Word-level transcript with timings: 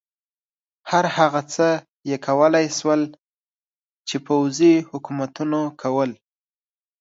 هر 0.91 1.05
هغه 1.17 1.41
څه 1.53 1.67
یې 2.09 2.17
کولای 2.27 2.65
شول 2.77 3.01
چې 4.07 4.17
پوځي 4.27 4.73
حکومتونو 4.89 5.61
کول. 5.81 6.11